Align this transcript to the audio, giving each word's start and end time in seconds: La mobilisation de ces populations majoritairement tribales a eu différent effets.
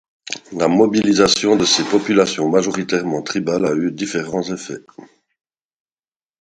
La 0.53 0.67
mobilisation 0.67 1.55
de 1.55 1.63
ces 1.63 1.83
populations 1.83 2.49
majoritairement 2.49 3.21
tribales 3.21 3.65
a 3.67 3.75
eu 3.75 3.91
différent 3.91 4.41
effets. 4.41 4.83